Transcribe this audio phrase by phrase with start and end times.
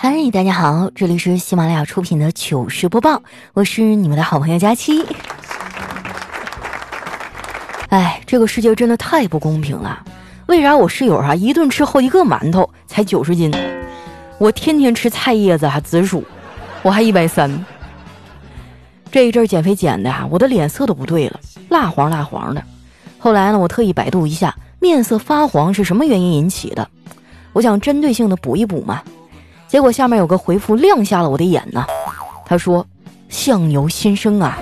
[0.00, 3.20] 嗨，大家好，这里是喜马拉雅出品的糗事播报，
[3.52, 5.04] 我是你们的好朋友佳期。
[7.88, 10.04] 哎，这个世界真的太不公平了，
[10.46, 13.52] 为啥我室友啊一顿吃好几个馒头才九十斤，
[14.38, 16.22] 我天天吃菜叶子还紫薯，
[16.84, 17.50] 我还一百三。
[19.10, 21.40] 这一阵减肥减的啊，我的脸色都不对了，
[21.70, 22.62] 蜡黄蜡黄的。
[23.18, 26.88] 后来呢，我特意百度一下，面色发黄是什么原因引起的？
[27.52, 29.02] 我想针对性的补一补嘛。
[29.68, 31.84] 结果下面有个回复亮瞎了我的眼呢，
[32.46, 32.84] 他说
[33.28, 34.58] ：“相由心生啊。”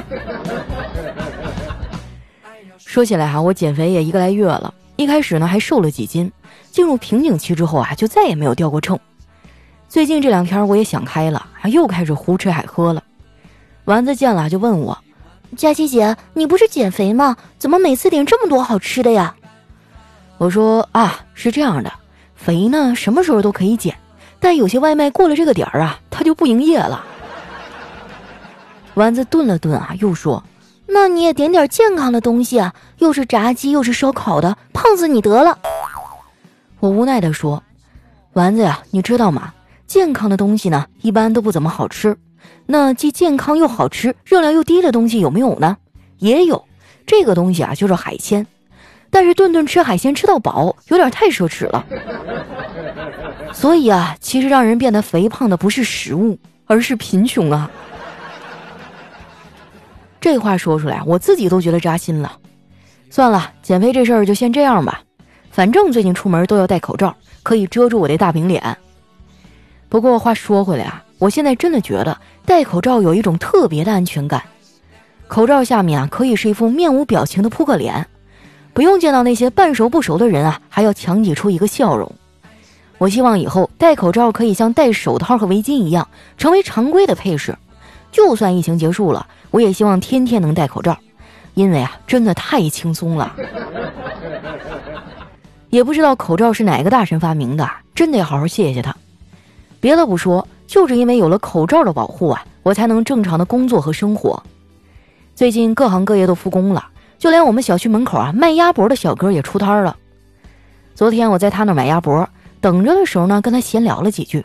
[2.76, 6.30] 说起来哈，我减肥也一个来月了，一开始呢还瘦了几斤，
[6.72, 8.98] 进入瓶颈期之后啊，就再也没有掉过秤。
[9.88, 13.02] 最近这两天我也想开了，又开始胡吃海喝了。
[13.84, 14.98] 丸子见了就问我
[15.56, 17.36] ：“佳琪姐，你不是减肥吗？
[17.58, 19.36] 怎么每次点这么多好吃的呀？”
[20.38, 21.92] 我说：“啊，是这样的，
[22.34, 23.96] 肥呢什么时候都可以减。”
[24.40, 27.04] 但有些外卖过了这个点儿啊，他就不营业了。
[28.94, 30.42] 丸子顿了顿啊，又说
[30.86, 35.58] ：“那你也点点健康的东西啊，又是炸鸡又是烧烤的，胖死你得了。”
[36.80, 37.62] 我无奈地说
[38.34, 39.52] ：“丸子呀，你知道吗？
[39.86, 42.16] 健康的东西呢，一般都不怎么好吃。
[42.66, 45.76] 那既健康又好吃、热量又低的东西有没有呢？
[46.18, 46.64] 也有，
[47.06, 48.46] 这个东西啊，就是海鲜。
[49.10, 51.84] 但是顿顿吃海鲜吃到饱，有点太奢侈了。”
[53.52, 57.70] 所以啊，其实让人变得肥胖的不是食物，而是贫穷啊！
[60.20, 62.36] 这话说出来，我自己都觉得扎心了。
[63.08, 65.02] 算了，减肥这事儿就先这样吧。
[65.50, 68.76] 反正最近出门都要戴口罩，可以遮住我的大饼脸。
[69.88, 74.42] 不过话说回来啊，我现在真的觉得戴口罩有一种特别的安全感。
[75.28, 78.06] 口罩下面啊，可以是一副面无表情的扑克脸，
[78.76, 82.12] 不用见到那些半熟不熟的人啊，还要强挤出一个笑容。
[82.98, 87.56] 我希望以后戴口罩可以像戴手套和围巾一样，成为常规的配饰。
[88.12, 90.94] 就算疫情结束了，我也希望天天能戴口罩，
[91.54, 93.34] 因为啊，真的太轻松了。
[95.70, 98.94] 也不知道口罩是哪个大神发明的，真得好好谢谢他。
[99.80, 104.42] 别的不说，就是因为有了口罩的保护啊，我才能正常的工作和生活。
[105.34, 106.88] 最近各行各业都复工了，
[107.18, 109.96] 就连我们小区门口啊卖鸭脖的小哥也出摊了。
[110.94, 112.28] 昨天我在他那买鸭脖。
[112.58, 114.44] 等着的时候呢，跟他闲聊了几句，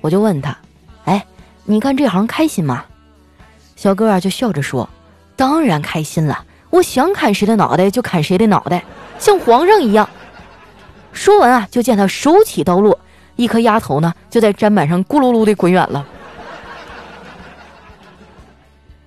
[0.00, 0.56] 我就问他
[1.04, 1.26] ：“哎，
[1.64, 2.84] 你干这行开心吗？”
[3.76, 4.88] 小哥啊就笑着说
[5.36, 8.82] ：“当然开心了，我想砍谁的脑袋就砍谁的脑袋，
[9.18, 10.08] 像皇上一样。”
[11.12, 12.98] 说完啊，就见他手起刀落，
[13.36, 16.06] 一颗鸭头呢就在砧板上咕噜噜的滚远了。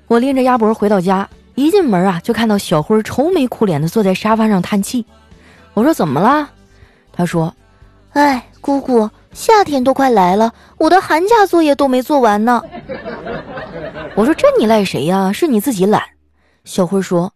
[0.08, 5.06] 我拎着鸭脖回到家，一进门啊就看到小辉愁眉苦脸的坐在沙发上叹气。
[5.74, 6.50] 我说：“怎么了？”
[7.12, 7.54] 他说。
[8.14, 12.62] 哎，姑姑，夏天都快来了，我的寒假作业都没做完呢。
[14.16, 15.32] 我说这你赖谁呀？
[15.34, 16.04] 是你自己懒。
[16.64, 17.34] 小辉说：“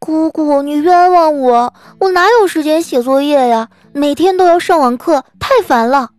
[0.00, 3.68] 姑姑，你冤枉我，我哪有时间写作业呀？
[3.92, 6.10] 每天都要上网课，太烦了。”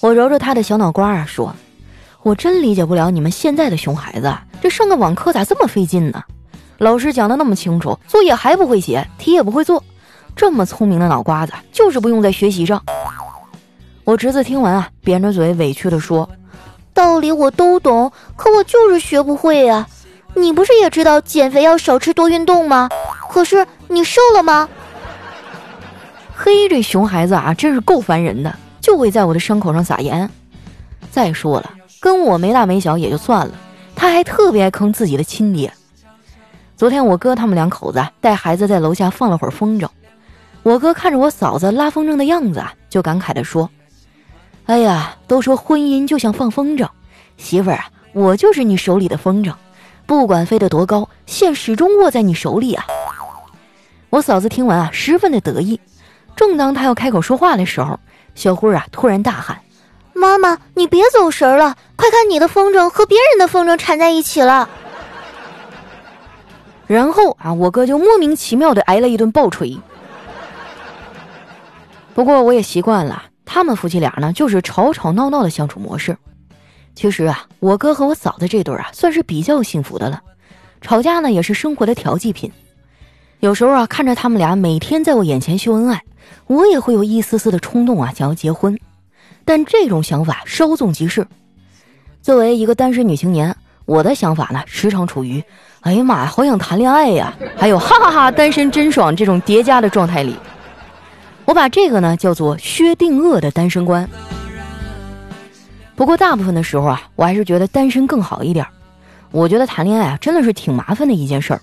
[0.00, 1.54] 我揉着他的小脑瓜啊，说
[2.26, 6.20] ：“我真理解不了你们现在的熊孩子，这上个网课咋这么费劲呢？
[6.78, 9.80] 老师讲的那么清楚，作业还不会写，题也不会做。”
[10.34, 12.82] 这么聪明的脑瓜子，就是不用在学习上。
[14.02, 16.28] 我侄子听完啊，扁着嘴委屈地说
[16.92, 19.86] ：“道理我都懂，可我就是学不会呀。
[20.34, 22.88] 你不是也知道减肥要少吃多运动吗？
[23.30, 24.68] 可是你瘦了吗？”
[26.34, 30.28] 嘿，这熊孩子啊，真是够烦人的，就会在我的伤口上撒盐。
[31.08, 31.70] 再说了，
[32.06, 33.52] 跟我没大没小也就算了，
[33.96, 35.72] 他还特别爱坑自己的亲爹。
[36.76, 39.88] 昨天我哥他们两口子带孩子在楼下放了会儿风筝。
[40.62, 43.68] 我哥看着我嫂子拉风筝的样子啊，就感慨地说
[44.66, 46.88] ：“哎呀，都说婚姻就像放风筝，
[47.38, 49.52] 媳妇儿啊，我就是你手里的风筝，
[50.06, 52.86] 不管飞得多高，线始终握在你手里啊。”
[54.10, 55.80] 我嫂子听完啊，十分的得意。
[56.36, 57.98] 正当她要开口说话的时候，
[58.36, 59.58] 小辉啊突然大喊
[60.16, 64.68] ：“妈妈，你别走神了，快看你的风筝和别人的风筝缠在一起了。”
[66.88, 69.78] 然后啊，我哥就莫名其妙的挨了一顿暴锤。
[72.14, 76.16] 不过我也习惯了，他们夫妻俩呢就是吵吵闹闹的相处模式。
[76.94, 80.22] 其实啊，我哥和我嫂子这对啊算是比较幸福的了，
[80.80, 82.50] 吵架呢也是生活的调剂品。
[83.40, 86.02] 有时候啊，看着他们俩每天在我眼前秀恩爱，
[86.46, 88.78] 我也会有一丝丝的冲动啊，想要结婚。
[89.46, 91.26] 但这种想法稍纵即逝。
[92.20, 93.56] 作为一个单身女青年，
[93.86, 95.42] 我的想法呢时常处于
[95.80, 100.36] “哎呀妈呀，好想谈恋爱呀”，还有“哈哈哈，单身真爽”这种叠加的状态里。
[101.44, 104.06] 我把这个呢叫做薛定谔的单身观。
[105.94, 108.66] 不过大部分的时候啊，我还是觉得单身更好一点。
[109.30, 111.60] 我觉得谈恋爱啊，真的是挺麻烦的一件事儿。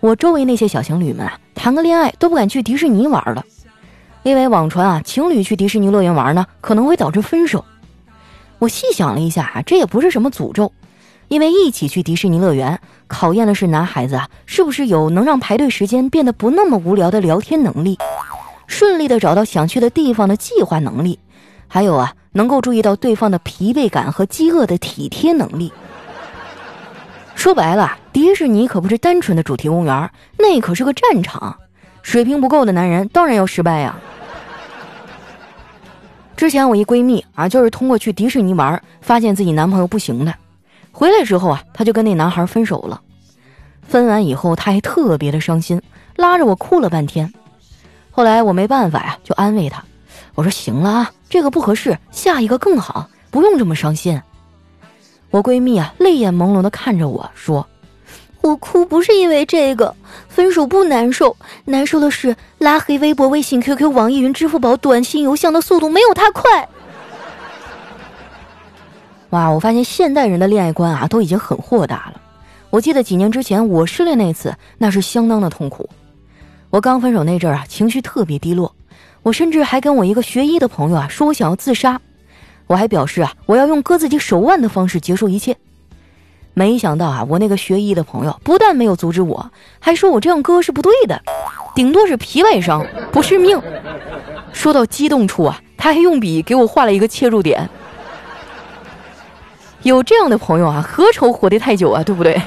[0.00, 3.44] 我周围那些小情侣们啊，谈个恋爱都不敢去迪士尼玩了，
[4.28, 7.64] 因为网传啊，情侣去迪士尼乐园玩呢，可能会导致分手。
[8.58, 10.70] 我细想了一下啊，这也不是什么诅咒，
[11.28, 17.96] 因为一起去迪士尼乐园，考验的是男孩子啊，是不是有能让排队时间变得不那么无聊的聊天能力，
[18.66, 21.18] 顺利的找到想去的地方的计划能力，
[21.66, 25.72] 还有啊，能够注意到对方的疲惫感和饥饿的体贴能力。
[27.34, 31.56] 说白了，迪士尼可不是单纯的主题公园，那可是个战场。
[32.02, 33.94] 水平不够的男人当然要失败呀。
[36.38, 40.32] 之前我一闺蜜啊，就是通过去迪士尼玩，发现自己男朋友不行的，
[40.92, 43.00] 回来之后啊，她就跟那男孩分手了。
[43.82, 45.82] 分完以后，她还特别的伤心，
[46.14, 47.28] 拉着我哭了半天。
[48.12, 49.82] 后来我没办法呀，就安慰她，
[50.36, 54.22] 我说行了啊，这个不合适，下一个更好，不用这么伤心。
[55.30, 57.66] 我闺蜜啊，泪眼朦胧的看着我说
[58.48, 59.94] ：“我哭不是因为这个，
[60.26, 61.36] 分手不难受，
[61.66, 66.66] 难受的是拉黑微博、微信、QQ、网易云、支付宝、短信、邮箱的速度没有他快。”
[69.30, 72.20] 哇，我发现现代人的恋爱观啊，都已经很豁达了。
[72.70, 75.86] 我记得几年之前我失恋那次，那是相当的痛苦。
[76.70, 78.74] 我刚分手那阵儿啊，情绪特别低落，
[79.22, 82.00] 我甚至还跟我一个学医的朋友啊，说我想要自杀。
[82.66, 85.54] 我还表示啊，我要用割自己手腕的方式结束一切。
[86.58, 91.22] 没想到啊，我那个学医的朋友不但没有阻止我，还说我这样割是不对的，
[91.72, 93.62] 顶多是皮外伤，不是命。
[94.52, 97.70] 说到激动处啊，他还用笔给我画了一个切入点。
[99.84, 102.42] 有这样的朋友啊，何愁活得太久啊，对不对？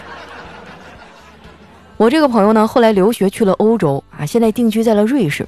[1.96, 5.48] 我这个朋友呢，后来留学去了欧洲啊，现在定居在了瑞士，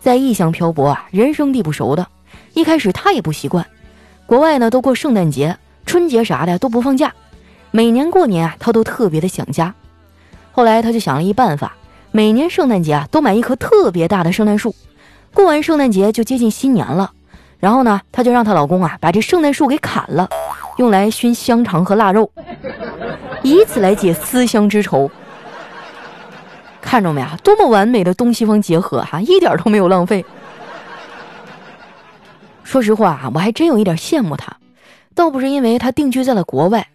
[0.00, 2.06] 在异乡漂泊啊，人生地不熟的，
[2.54, 3.66] 一开始他也不习惯。
[4.24, 7.12] 国外呢都过圣诞节、春节啥的都不放假，
[7.70, 9.74] 每年过年啊他都特别的想家。
[10.52, 11.76] 后来他就想了一办法，
[12.10, 14.74] 每年圣诞节啊都买一棵特别大的圣诞树，
[15.32, 17.12] 过完圣诞节就接近新年了。
[17.58, 20.28] 然后呢，她就让她老公啊把这圣诞树给砍了，
[20.78, 22.30] 用来熏香肠和腊肉，
[23.42, 25.10] 以此来解思乡之愁。
[26.80, 30.24] 看着没啊，多么完美的东西方结合哈，一点都没有浪费。
[32.64, 34.56] 说实话啊，我还真有一点羡慕他，
[35.14, 36.88] 倒不是因为他定居在了国外，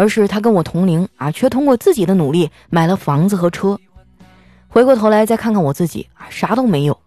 [0.00, 3.78] 而是他跟我同龄啊，却通过自己的努力买了房子和车。
[4.66, 6.98] 回过头来再看看我自己啊，啥都没有，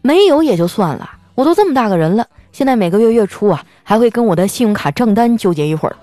[0.00, 5.94] 没有也就算了，我都这么大个人了，现在每个月月初啊，还会跟我的信用卡账单纠结一会儿。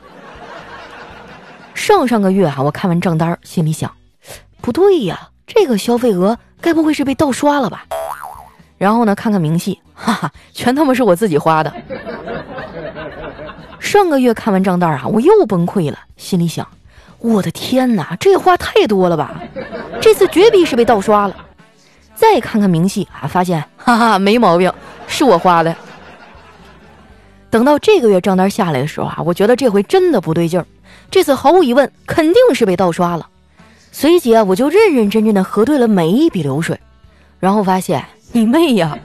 [1.74, 3.92] 上上个月哈，我看完账单，心里想，
[4.62, 7.86] 不对呀，这个消费额该不会是被盗刷了吧？
[8.78, 11.74] 然后呢，看看明细，哈哈，全他妈是我自己花的。
[13.80, 16.68] 上个月看完账单啊，我又崩溃了，心里想：
[17.20, 19.42] 我的天哪，这花太多了吧？
[20.02, 21.36] 这次绝逼是被盗刷了。
[22.14, 24.72] 再看看明细啊，发现哈哈没毛病，
[25.08, 25.76] 是我花的。
[27.50, 30.66] 等到这个月账单下来的时候啊，我觉得这回真的不对劲儿，
[31.10, 33.28] 这次毫无疑问肯定是被盗刷了。
[33.92, 36.80] 随即啊，我就认认真真的核对了每一笔流水，
[37.40, 38.06] 然后发现。
[38.32, 38.96] 你妹呀！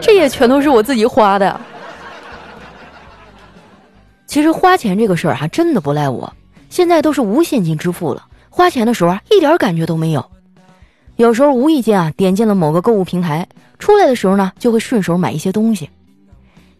[0.00, 1.60] 这也全都是我自己花的。
[4.32, 6.32] 其实花钱这个事儿哈，真的不赖我。
[6.70, 10.24] 现在都是无现金支付了，花钱的时候啊，一点感觉都没有。
[11.16, 13.46] 有时候无意间啊，点进了某个购物平台，
[13.78, 15.90] 出来的时候呢，就会顺手买一些东西。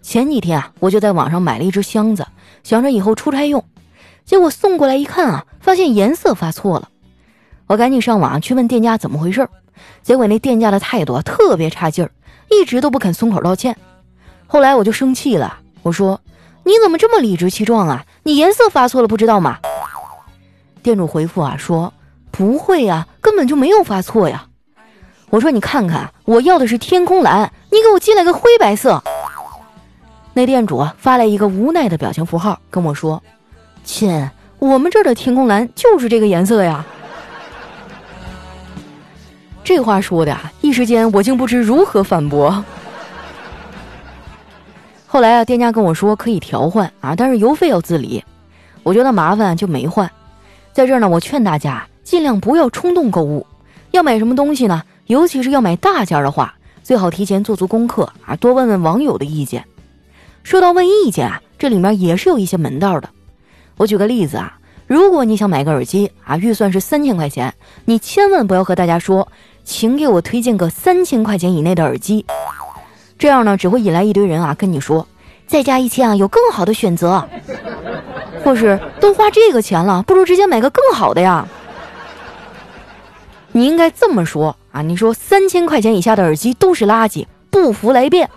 [0.00, 2.26] 前几天啊，我就在网上买了一只箱子，
[2.62, 3.62] 想着以后出差用。
[4.24, 6.88] 结果送过来一看啊，发现颜色发错了。
[7.66, 9.50] 我赶紧上网去问店家怎么回事儿。
[10.02, 12.10] 结果那店家的态度特别差劲儿，
[12.50, 13.76] 一直都不肯松口道歉。
[14.46, 16.18] 后来我就生气了，我说
[16.64, 18.04] ：“你怎么这么理直气壮啊？
[18.22, 19.58] 你颜色发错了不知道吗？”
[20.82, 21.92] 店主回复啊说
[22.30, 24.46] ：“不会呀，根本就没有发错呀。”
[25.30, 29.02] 我说：“你看看，我要的是天空蓝，你给我寄来个灰白色。”
[30.34, 33.22] 那店主啊发来一个无奈的表情符号，跟我说
[33.84, 36.84] ：“亲，我们这儿的天空蓝就是这个颜色呀。”
[39.64, 42.64] 这话说的呀，一时间我竟不知如何反驳。
[45.12, 48.24] 后来啊，店家跟我说可以调换啊，但是邮费要自理。
[48.82, 50.10] 我觉得麻烦就没换。
[50.72, 53.46] 在这儿呢，我劝大家尽量不要冲动购物。
[53.90, 54.82] 要买什么东西呢？
[55.08, 59.62] 尤其是要买大件的话，最好提前做足功课啊，多问问网友的意见。
[60.42, 63.10] 说到问意见啊，这里面也是有一些门道的。
[63.76, 67.52] 我举个例子啊，如果你想买个耳机啊，预算是三千块钱，
[67.84, 69.28] 你千万不要和大家说。
[69.62, 72.26] 请给我推荐个三千块钱以内的耳机，
[73.22, 75.06] 这样呢只会引来一堆人啊跟你说，
[75.46, 77.24] 再加一千啊，有更好的选择。
[78.42, 81.46] 或是都花这个钱了，不如直接买个更好的呀。
[83.52, 88.28] 你应该这么说啊，你说三千块钱以下的耳机都是垃圾，不服来辩。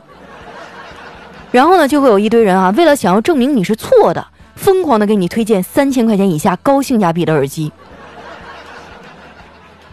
[1.51, 7.71] 然后呢，就会有一堆人啊，为了想要证明你是错的，疯狂的给你推荐三千块钱以下高性价比的耳机。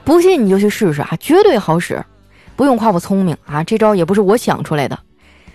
[0.05, 2.05] 不信你就去试试啊，绝对好使。
[2.57, 4.99] 不用夸我聪明啊，这招也不是我想出来的。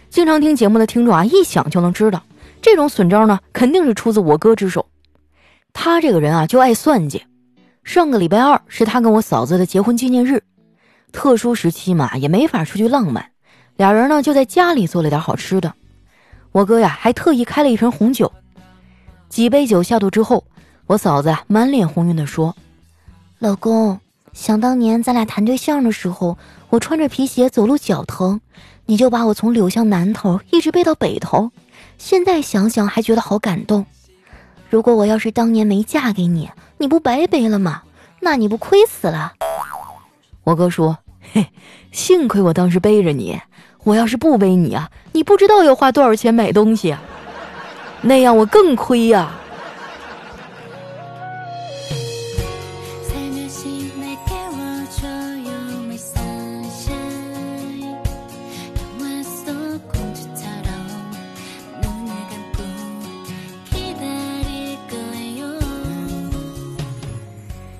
[0.09, 2.23] 经常听节目的听众啊，一想就能知道，
[2.61, 4.85] 这种损招呢，肯定是出自我哥之手。
[5.73, 7.23] 他这个人啊，就爱算计。
[7.83, 10.41] 上个礼拜二是他跟我嫂子的结婚纪念日，
[11.11, 13.29] 特殊时期嘛，也没法出去浪漫，
[13.75, 15.73] 俩人呢就在家里做了点好吃的。
[16.51, 18.31] 我哥呀，还特意开了一瓶红酒。
[19.29, 20.43] 几杯酒下肚之后，
[20.87, 22.55] 我嫂子满脸红晕的说
[23.39, 23.99] ：“老公。”
[24.33, 26.37] 想当年咱俩谈对象的时候，
[26.69, 28.39] 我穿着皮鞋走路脚疼，
[28.85, 31.51] 你就把我从柳巷南头一直背到北头。
[31.97, 33.85] 现在想想还觉得好感动。
[34.69, 37.81] 如果我要是当年没嫁给你，你不白背了吗？
[38.19, 39.33] 那你不亏死了？
[40.43, 40.97] 我哥说
[41.33, 41.47] ：“嘿，
[41.91, 43.39] 幸亏我当时背着你，
[43.83, 46.95] 我要是不背你啊，你不知道要花多少钱买东西，
[48.01, 49.31] 那样我更亏呀。”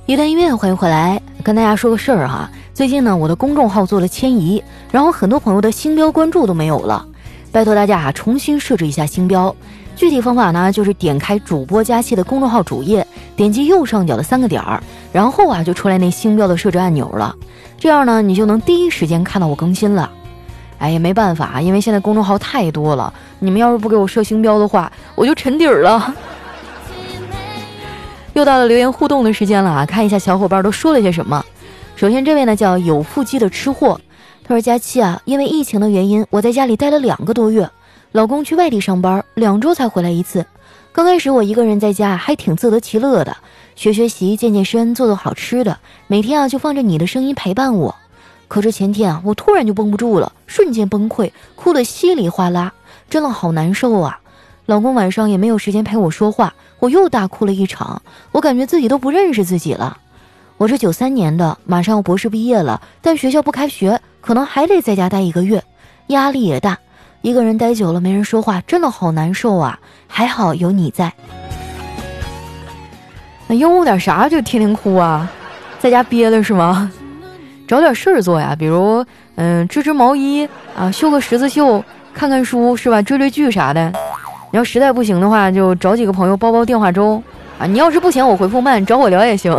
[0.07, 2.49] 一段音乐，欢迎回来，跟大家说个事儿哈。
[2.73, 7.05] 最近呢，我的公众号做了迁移，然后很多朋友的星标关注都没有了，
[7.51, 9.53] 拜托大家啊，重新设置一下星标。
[9.97, 17.35] 具体方法呢，就是点开主播佳期的公众号主页，点击右上角的三个点儿，然后啊，就出来那星标的设置按钮了。
[17.77, 20.09] 这样呢，你就能第一时间看到我更新了。
[20.77, 26.15] 哎呀，没办法，因为现在公众号太多了，你们要是不给我设星标的话，我就沉底儿了。
[28.37, 29.83] 又到了留言互动的时间了啊！
[29.83, 31.43] 看一下小伙伴都说了些什么。
[31.95, 33.99] 首先这位呢叫有腹肌的吃货，
[34.43, 37.67] 他说：“佳期啊，因为疫情的原因，我在家里待了两个多月，
[38.11, 40.45] 老公去外地上班，两周才回来一次。
[40.91, 43.35] 刚开始我一个人在家还挺自得其乐的，
[43.75, 47.95] 学学习、健健身、做做好吃的，每天啊就放着你的声音陪伴我。
[48.47, 52.71] 可是前天啊，我突然就绷不住了，瞬间崩溃，哭得稀里哗啦，
[53.09, 54.19] 真的好难受啊！
[54.67, 59.97] 老公晚上也没有时间陪我说话。”我又大哭了一场，我感觉自己都不认识自己了。
[60.57, 65.63] 我是九三年的，马上要博士毕业了，但学校不开学，可能还得在家待一个月，
[66.07, 66.77] 压力也大。
[67.21, 69.77] 一个人待久了没人说话，真的好难受啊！
[70.07, 71.11] 还好有你在。
[73.47, 75.29] 那拥有点啥就天天哭啊？
[75.79, 76.91] 在家憋的是吗？
[77.67, 79.03] 找点事儿做呀，比如
[79.35, 83.01] 嗯织织毛衣啊，绣个十字绣，看看书是吧？
[83.01, 83.91] 追追剧啥的。
[84.49, 87.21] 你要实在不行的话，就找几个朋友煲煲电话粥
[87.59, 87.65] 啊！
[87.65, 89.53] 你要是不嫌我回复慢，找我聊也行。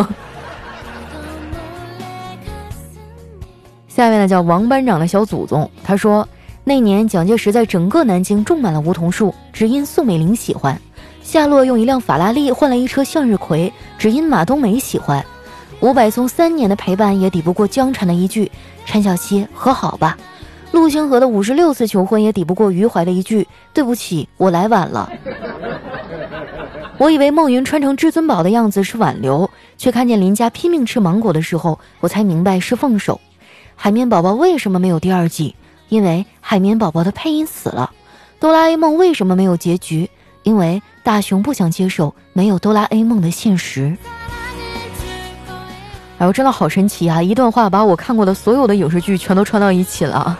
[3.86, 6.26] 下面呢叫王班长的小祖宗，他说
[6.64, 10.74] 那年蒋介石在整个南京种满了梧桐树，只因宋美龄喜欢；
[11.22, 15.20] 夏洛用一辆法拉利换了一车向日葵，只因马冬梅喜欢；
[15.80, 18.50] 伍佰松三年的陪伴也抵不过江蝉的一句
[18.86, 20.16] “陈小希和好吧”。
[20.70, 25.10] 陆星河的五十六次求婚也抵不过余淮的一句“对不起，我来晚了”。
[26.98, 33.20] 我以为孟云穿成至尊宝的样子是挽留，却看见林家拼命吃芒果的时候，我才明白是放手。
[33.76, 35.54] 海绵宝宝为什么没有第二季？
[35.88, 37.90] 因为海绵宝宝的配音死了。
[38.40, 40.10] 哆啦 A 梦为什么没有结局？
[40.42, 43.96] 因为大雄不想接受没有哆啦 A 梦的现实。
[46.18, 47.22] 哎呦，真的好神奇啊！
[47.22, 50.36] 一段话把我看过的所有的影视剧全都串到一起了。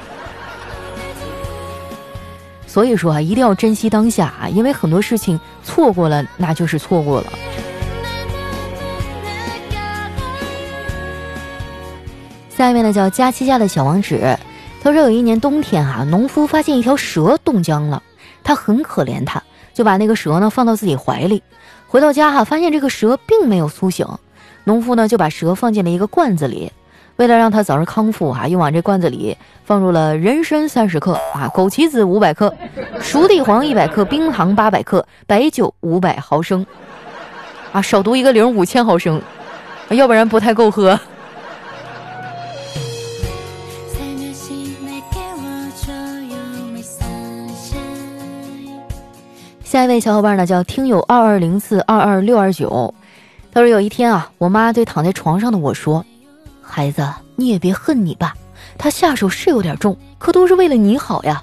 [2.78, 7.26] 所以说啊，一定要珍惜当下啊，因为很多事情错过了，那就是错过了。
[12.48, 14.38] 下一位呢，叫佳期家的小王子，
[14.80, 18.00] 他说有一年冬天啊，农夫发现一条蛇冻僵了，
[18.44, 19.42] 他很可怜他，
[19.74, 21.42] 就把那个蛇呢放到自己怀里。
[21.88, 24.06] 回到家哈，发现这个蛇并没有苏醒，
[24.62, 26.70] 农夫呢就把蛇放进了一个罐子里。
[27.18, 32.54] 为了让他早日康复啊，又往这罐子里放入了人参三十克啊，枸杞子五百克，
[33.00, 36.64] 熟地黄一百克，冰糖八百克，白酒五百毫升，
[37.72, 39.20] 啊，少读一个零五千毫升，
[39.90, 40.98] 要不然不太够喝。
[49.64, 52.94] 下一位小伙伴呢，叫听友二二零四二二六二九，
[53.52, 56.04] 他说有一天啊，我妈对躺在床上的我说。
[56.68, 58.34] 孩子，你也别恨你爸，
[58.76, 61.42] 他下手是有点重，可都是为了你好呀。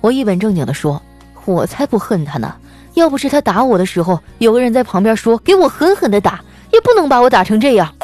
[0.00, 1.00] 我一本正经地说，
[1.44, 2.54] 我才不恨他呢！
[2.94, 6.40] 要不是他打我的时候，有个人在旁边说给我狠狠的打，
[6.72, 7.94] 也不能把我打成这样。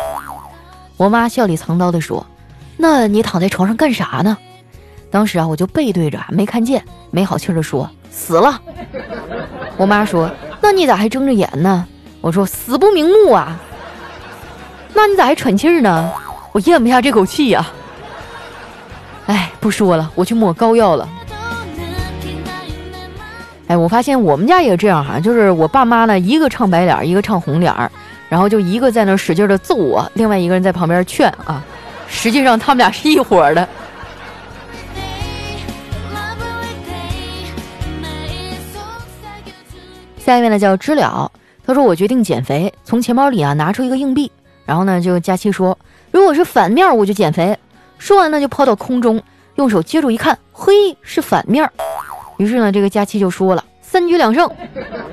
[0.96, 2.24] 我妈笑里藏刀的说
[2.78, 4.36] ：“那你躺在床上干啥呢？”
[5.10, 8.60] 当时啊，我就背对着，没看见，没好气的说：“死了。”
[9.76, 10.30] 我妈说
[10.62, 11.86] ：“那你咋还睁着眼呢？”
[12.20, 13.60] 我说：“死不瞑目啊。”
[14.92, 16.12] 那你咋还喘气儿呢？
[16.52, 17.66] 我咽不下这口气呀。
[19.26, 21.08] 哎，不说了，我去抹膏药了。
[23.68, 27.90] 哎，我发现我们家也这样哈，就是我爸妈呢，一个唱白脸，一个唱红脸儿，
[28.28, 31.64] 然后就一个在那使劲的揍我，另外一个人在旁边劝啊。
[32.08, 33.68] 实际上他们俩是一伙的。
[40.18, 41.30] 下一位呢叫知了，
[41.64, 44.30] 他说我决定减肥，从钱包里啊拿出一个硬币，
[44.70, 45.76] 然后呢就佳期说，
[46.12, 47.58] 如果是反面我就减肥。
[47.98, 49.20] 说完呢就抛到空中，
[49.56, 51.68] 用手接住一看，嘿，是反面。
[52.36, 54.48] 于是呢，这个佳期就说了三局两胜。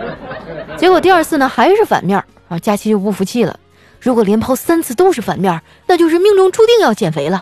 [0.78, 3.60] 结果第二次呢还是反面啊，佳期就不服气了。
[4.00, 7.42] 如果连抛三次都是反面，那就是命中注定要减肥了。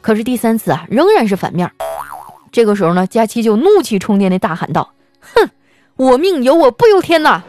[0.00, 1.68] 可是第三次啊仍然是反面。
[2.52, 4.92] 这个时候呢，佳期就怒气冲天的大喊道
[5.34, 5.50] ：“哼，
[5.96, 7.42] 我命由我不由天呐！”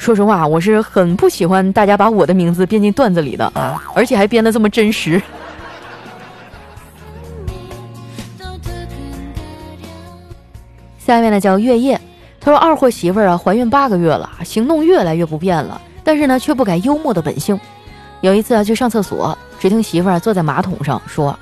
[0.00, 5.20] 说实话，我是很不喜欢大家把我的名字编进段子里的啊，而且还编得这么真实。
[10.98, 12.00] 下面呢叫月夜，
[12.40, 17.60] 他说二货媳妇儿啊怀孕八个月了，行动越来越不便了，但是呢却不改幽默的本性。
[18.22, 21.38] 有一次啊去上厕所，只听媳妇儿坐在马桶上说：“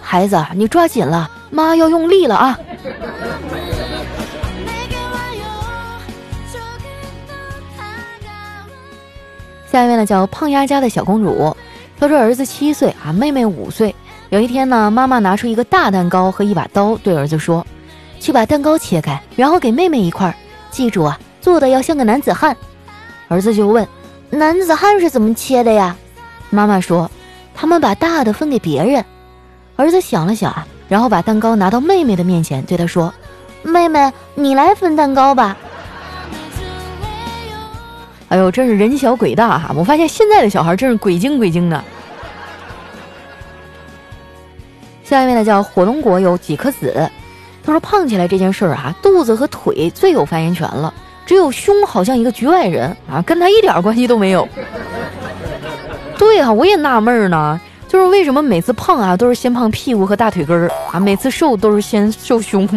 [0.00, 2.56] 孩子，你抓紧了，妈要用力了啊。”
[9.76, 11.54] 下一位呢叫胖丫家的小公主，
[12.00, 13.94] 她说儿子七岁啊，妹妹五岁。
[14.30, 17.64] 有一天呢，妈妈拿出一个大蛋糕和一把刀，对儿子说。
[18.18, 20.34] 去把蛋糕切开，然后给妹妹一块。
[20.70, 22.56] 记住啊，做的要像个男子汉。
[23.28, 23.86] 儿子就问
[24.30, 25.94] ：“男子汉是怎么切的呀？”
[26.48, 27.10] 妈妈说
[27.54, 29.04] ：“他们把大的分给别人。”
[29.76, 33.12] 儿子想了想啊，然后把蛋糕拿到妹妹的面前，对她说
[33.62, 35.54] ：“妹妹，你来分蛋糕吧。”
[38.36, 39.72] 哎呦，真是人小鬼大哈！
[39.74, 41.82] 我发现现在的小孩真是鬼精鬼精的。
[45.02, 47.10] 下一位呢，叫火龙果有几颗籽。
[47.64, 50.92] 他说：“胖起来这件事儿啊，肚子和腿最有发言权了，
[51.24, 54.46] 只有胸好像一个局外人啊，跟他一点关系都没有。”
[56.18, 62.68] 对啊，我也纳闷呢，就是为什么每次胖啊都是先胖屁股和大腿根儿啊，每次瘦都是先瘦胸。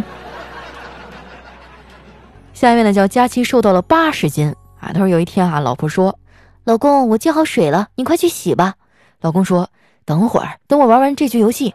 [2.54, 6.18] 下面呢叫佳期瘦到了八十斤啊，他说有一天啊，老婆说
[6.63, 8.76] ：“老公，我接好水了，你快去洗吧。”
[9.22, 9.70] 老公说
[10.06, 11.74] ：“等会儿，等我玩完这局游戏。”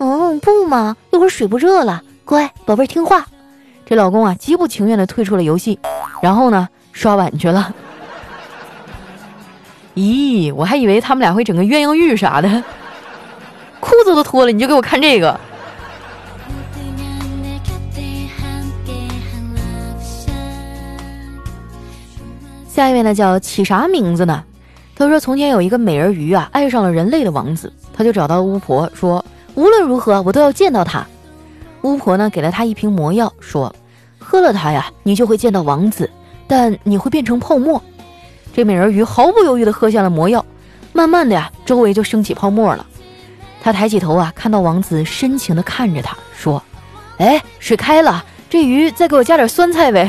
[0.00, 2.02] 嗯，不嘛，一会儿水不热了。
[2.24, 3.26] 乖宝贝儿听话，
[3.84, 5.78] 这老公啊极不情愿的退出了游戏，
[6.22, 7.74] 然后呢刷碗去了。
[9.94, 12.62] 咦，我还以为他们俩会整个鸳鸯浴啥的，
[13.80, 15.38] 裤子都脱了，你就给我看这个。
[22.78, 24.44] 下一位呢叫起啥名字呢？
[24.94, 29.24] 他说从前有一个美人鱼啊爱上了人类的王子，他就找到巫婆说
[29.56, 31.04] 无论如何我都要见到他。
[31.82, 33.74] 巫婆呢，给了他一瓶魔药，说
[34.20, 36.08] ：“喝了它呀，你就会见到王子，
[36.46, 37.82] 但你会变成泡沫。”
[38.54, 40.46] 这美人鱼毫不犹豫地喝下了魔药，
[40.92, 42.86] 慢慢的呀，周围就升起泡沫了。
[43.60, 46.62] 他抬起头啊，看到王子深情地看着他，说
[47.18, 50.08] ：“哎，水开了，这鱼再给我加点酸菜呗。”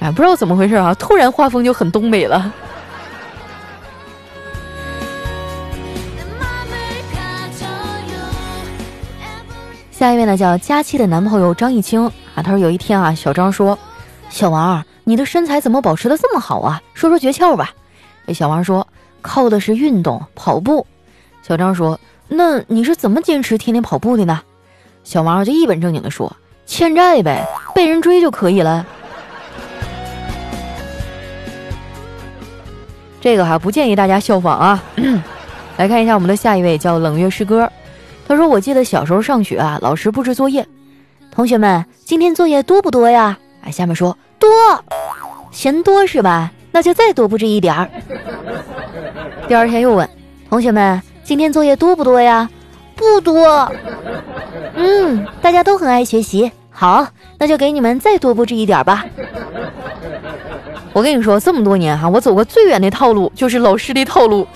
[0.00, 2.52] 哎，不知道怎么回事啊，突然画风就很东北了。
[9.90, 12.04] 下一位呢，叫佳期的男朋友张艺清
[12.34, 12.42] 啊。
[12.42, 13.78] 他说有一天啊，小张说
[14.28, 16.82] ：“小王，你的身材怎么保持的这么好啊？
[16.92, 17.72] 说说诀窍吧。”
[18.28, 18.86] 哎，小王说
[19.22, 20.86] ：“靠的是运动，跑步。”
[21.42, 24.42] 小张说：“那你是怎么坚持天天跑步的呢？”
[25.02, 26.30] 小王就一本正经的说
[26.66, 28.84] ：“欠债呗，被人追就可以了。”
[33.26, 34.84] 这个哈不建议大家效仿啊。
[35.78, 37.68] 来看一下我们的下一位，叫冷月诗歌。
[38.28, 40.64] 他说：“我记得小时候上学啊，老师布置作业，
[41.32, 43.36] 同学们今天作业多不多呀？
[43.64, 44.48] 哎，下面说多，
[45.50, 46.52] 嫌多是吧？
[46.70, 47.90] 那就再多布置一点儿。
[49.48, 50.08] 第二天又问
[50.48, 52.48] 同学们今天作业多不多呀？
[52.94, 53.68] 不多。
[54.76, 57.04] 嗯，大家都很爱学习，好，
[57.38, 59.04] 那就给你们再多布置一点吧。
[60.96, 64.48] 我跟你说，这么多年哈，我走过最远的套路就是老师的套路。”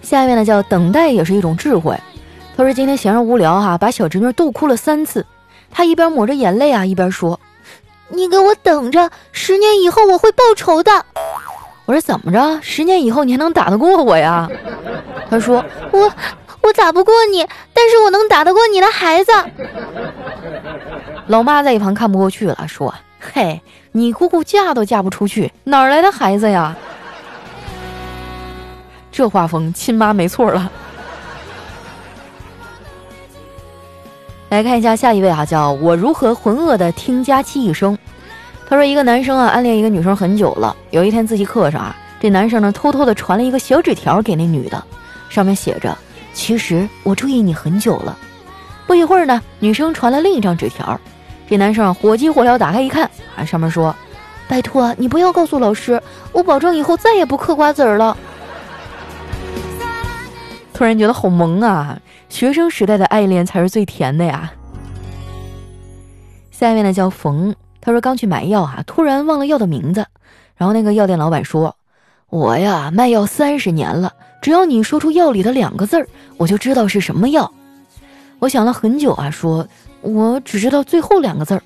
[0.00, 1.94] 下面呢叫等待也是一种智慧。
[2.56, 5.26] 他说今天闲着无聊哈，把小侄女逗哭了三次。
[5.70, 7.38] 他一边抹着眼泪啊，一边说
[8.08, 10.90] ：“你给我等着，十年以后我会报仇的。”
[11.84, 12.58] 我说怎么着？
[12.62, 14.48] 十年以后你还能打得过我呀？
[15.28, 16.10] 他说：“我
[16.64, 19.30] 我打不过你，但是我能打得过你的孩子。
[21.28, 23.60] ”老妈在一旁看不过去了，说：“嘿，
[23.92, 26.74] 你姑姑嫁都嫁不出去，哪来的孩子呀？”
[29.12, 30.72] 这画风，亲妈没错了。
[34.48, 37.98] 来看一下下一位啊，叫我如何浑噩的听佳期一生。
[38.66, 44.82] 他说一个男生啊暗恋一个女生很久了，有一天自习课上啊，这男生呢偷偷的传了一个小纸条给那女的，
[45.28, 45.96] 上面写着
[46.34, 48.18] ：“其实我注意你很久了。”
[48.86, 51.00] 不一会儿呢，女生传了另一张纸条，
[51.48, 53.96] 这男生火急火燎打开一看啊，上面说
[54.46, 58.14] ：“拜托你不要告诉老师，我保证以后再也不嗑瓜子了。”
[60.74, 61.98] 突然觉得好萌啊！
[62.28, 64.52] 学生时代的爱恋才是最甜的呀。
[66.50, 70.04] 下面呢叫冯，他说刚去买药啊，突然忘了药的名字，
[70.56, 71.76] 然后那个药店老板说
[72.30, 76.06] ：“我呀卖药三十年了，只要你说出药里的两个字儿，
[76.36, 77.50] 我就知道是什么药。”
[78.40, 79.66] 我想了很久啊，说
[80.02, 81.62] ：“我只知道最后两个字儿，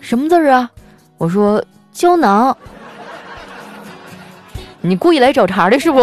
[0.00, 0.70] 什么字儿啊？”
[1.16, 2.56] 我说：“胶囊。”
[4.80, 6.00] 你故意来找茬的是不？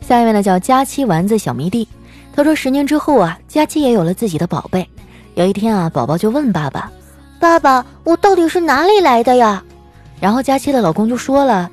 [0.00, 1.86] 下一位呢叫佳期丸子小迷弟，
[2.32, 4.88] 他说十年之后啊，佳期也有了自己的宝贝。
[5.34, 6.90] 有一天啊，宝宝就问爸爸
[7.40, 9.62] ：“爸爸，我到底是哪里来的呀？”
[10.20, 11.70] 然后佳期的老公就说了：“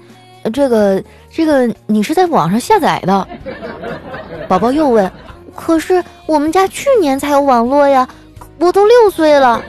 [0.54, 1.02] 这个
[1.32, 3.28] 这个，你是在网上下载的。”
[4.48, 5.12] 宝宝又问
[5.56, 8.08] ：“可是我们家去年才有网络呀，
[8.60, 9.62] 我都六岁了。”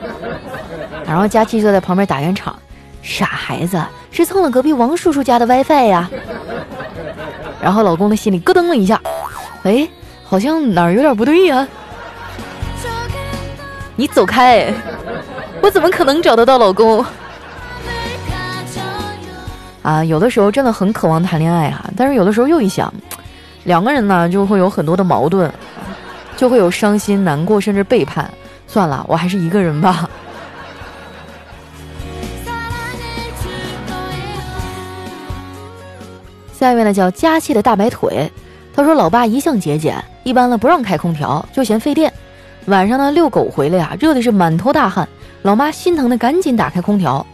[1.05, 2.55] 然后佳期就在旁边打圆场
[3.01, 6.09] ：“傻孩子，是蹭了隔壁王叔叔家的 WiFi 呀。”
[7.59, 9.01] 然后老公的心里咯噔了一下，
[9.63, 9.87] 哎，
[10.23, 11.67] 好像哪儿有点不对呀！
[13.95, 14.71] 你走开，
[15.67, 17.05] 我怎么可能找得到老公？
[19.81, 22.93] 啊，有的时候真的很渴望谈恋爱哈，但是有的时候又一想，
[23.65, 25.51] 两个人呢就会有很多的矛盾，
[26.37, 28.31] 就会有伤心、难过，甚至背叛。
[28.65, 30.09] 算了，我还是一个人吧。
[36.53, 38.31] 下一位呢叫佳琪的大白腿，
[38.73, 42.11] 他说老爸一向节俭，一般呢不让开空调，就嫌费电。
[42.67, 45.07] 晚上呢遛狗回来呀，热的是满头大汗，
[45.43, 47.25] 老妈心疼的赶紧打开空调。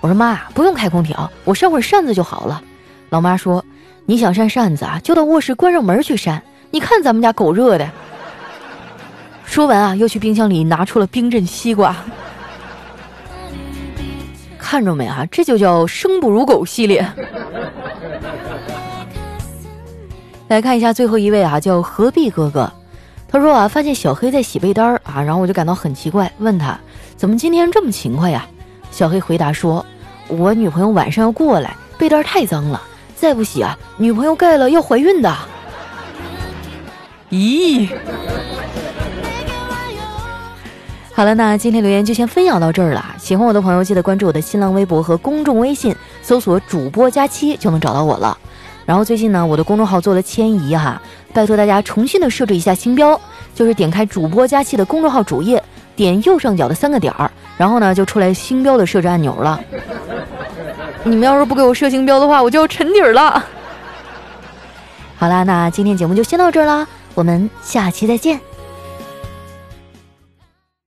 [0.00, 2.62] 我说妈不用开空调，我扇会扇子就好了。
[3.10, 3.64] 老妈说
[4.06, 6.42] 你想扇扇子啊，就到卧室关上门去扇。
[6.70, 7.90] 你看咱们家狗热的。
[9.44, 11.96] 说完啊，又去冰箱里拿出了冰镇西瓜。
[14.58, 17.04] 看着没啊，这就叫生不如狗系列。
[20.48, 22.70] 来看一下最后一位啊，叫何必哥哥。
[23.30, 26.78] 他说啊，发现小黑在洗被单儿啊，然后我就感到很奇怪，问他
[27.14, 28.46] 怎么今天这么勤快呀？
[28.90, 29.84] 小黑回答说
[30.28, 32.80] ：“我女朋友晚上要过来，被单太脏了，
[33.14, 35.36] 再不洗啊，女朋友盖了要怀孕的。”
[37.30, 37.86] 咦？
[41.12, 43.14] 好了，那今天留言就先分享到这儿了。
[43.18, 48.38] 喜欢我的朋友，记得关注我的新浪微博和公众微信，搜索“主播佳期”就能找到我了。
[48.86, 53.20] 然后最近呢，我的公众号做了迁移哈，拜托大家重新的设置一下星标，
[53.54, 55.62] 就是点开主播佳期的公众号主页，
[55.94, 59.60] 点右上角的三个点儿，然后呢就出来星标的设置按钮了。
[61.04, 63.44] 你们要是不给我设星标的话，我就要沉底儿了。
[65.16, 68.40] 好啦，那今天节目就先到这儿啦，我们下期再见。